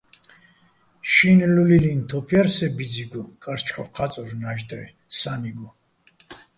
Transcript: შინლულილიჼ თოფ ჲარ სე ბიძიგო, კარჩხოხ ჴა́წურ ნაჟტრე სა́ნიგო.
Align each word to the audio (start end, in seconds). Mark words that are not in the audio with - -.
შინლულილიჼ 1.15 1.91
თოფ 2.09 2.27
ჲარ 2.33 2.47
სე 2.55 2.67
ბიძიგო, 2.77 3.21
კარჩხოხ 3.43 3.87
ჴა́წურ 3.95 4.29
ნაჟტრე 4.43 4.85
სა́ნიგო. 5.17 5.67